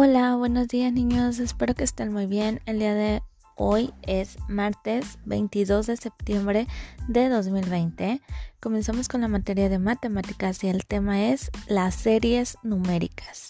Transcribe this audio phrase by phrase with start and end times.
[0.00, 2.60] Hola, buenos días niños, espero que estén muy bien.
[2.66, 3.20] El día de
[3.56, 6.68] hoy es martes 22 de septiembre
[7.08, 8.20] de 2020.
[8.60, 13.48] Comenzamos con la materia de matemáticas y el tema es las series numéricas.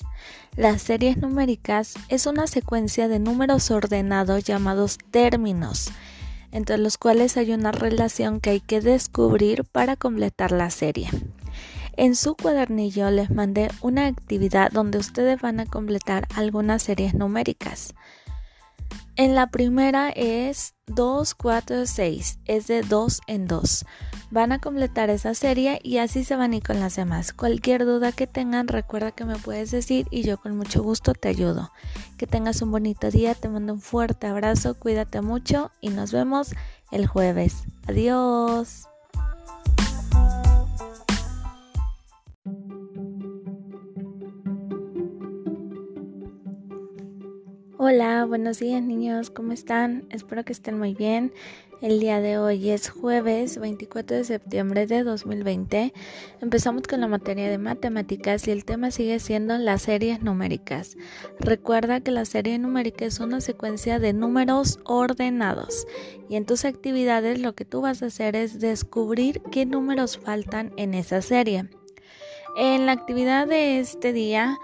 [0.57, 5.91] Las series numéricas es una secuencia de números ordenados llamados términos,
[6.51, 11.11] entre los cuales hay una relación que hay que descubrir para completar la serie.
[11.99, 17.93] En su cuadernillo les mandé una actividad donde ustedes van a completar algunas series numéricas.
[19.17, 23.85] En la primera es 2, 4, 6, es de 2 en 2.
[24.31, 27.33] Van a completar esa serie y así se van a ir con las demás.
[27.33, 31.27] Cualquier duda que tengan, recuerda que me puedes decir y yo con mucho gusto te
[31.27, 31.73] ayudo.
[32.17, 36.55] Que tengas un bonito día, te mando un fuerte abrazo, cuídate mucho y nos vemos
[36.93, 37.65] el jueves.
[37.89, 38.89] Adiós.
[47.81, 50.05] Hola, buenos días niños, ¿cómo están?
[50.11, 51.33] Espero que estén muy bien.
[51.81, 55.95] El día de hoy es jueves 24 de septiembre de 2020.
[56.41, 60.97] Empezamos con la materia de matemáticas y el tema sigue siendo las series numéricas.
[61.39, 65.87] Recuerda que la serie numérica es una secuencia de números ordenados
[66.29, 70.73] y en tus actividades lo que tú vas a hacer es descubrir qué números faltan
[70.79, 71.69] en esa serie.
[72.57, 74.59] En la actividad de este día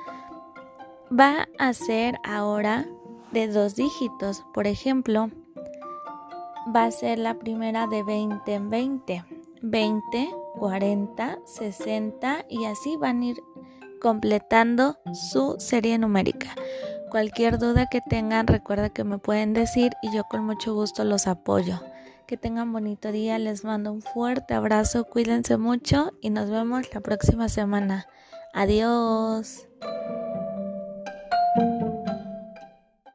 [1.17, 2.89] va a ser ahora
[3.33, 4.44] de dos dígitos.
[4.53, 5.30] Por ejemplo,
[6.75, 9.25] va a ser la primera de 20 en 20.
[9.62, 13.36] 20, 40, 60 y así van a ir
[14.00, 16.55] completando su serie numérica.
[17.11, 21.27] Cualquier duda que tengan, recuerda que me pueden decir y yo con mucho gusto los
[21.27, 21.81] apoyo.
[22.27, 27.00] Que tengan bonito día, les mando un fuerte abrazo, cuídense mucho y nos vemos la
[27.00, 28.06] próxima semana.
[28.53, 29.69] Adiós.